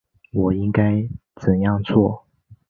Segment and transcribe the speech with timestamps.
[0.33, 2.25] 我应该怎样做？